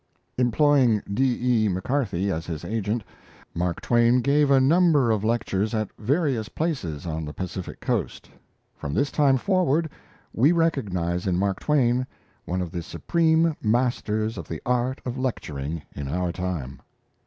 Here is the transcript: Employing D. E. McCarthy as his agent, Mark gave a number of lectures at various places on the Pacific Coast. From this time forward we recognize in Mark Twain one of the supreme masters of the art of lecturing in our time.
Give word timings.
Employing 0.35 1.03
D. 1.13 1.37
E. 1.39 1.67
McCarthy 1.67 2.31
as 2.31 2.47
his 2.47 2.65
agent, 2.65 3.03
Mark 3.53 3.83
gave 4.23 4.49
a 4.49 4.59
number 4.59 5.11
of 5.11 5.23
lectures 5.23 5.75
at 5.75 5.91
various 5.99 6.49
places 6.49 7.05
on 7.05 7.23
the 7.23 7.33
Pacific 7.35 7.79
Coast. 7.79 8.27
From 8.75 8.95
this 8.95 9.11
time 9.11 9.37
forward 9.37 9.91
we 10.33 10.51
recognize 10.53 11.27
in 11.27 11.37
Mark 11.37 11.59
Twain 11.59 12.07
one 12.45 12.63
of 12.63 12.71
the 12.71 12.81
supreme 12.81 13.55
masters 13.61 14.39
of 14.39 14.47
the 14.47 14.59
art 14.65 14.99
of 15.05 15.19
lecturing 15.19 15.83
in 15.95 16.07
our 16.07 16.31
time. 16.31 16.81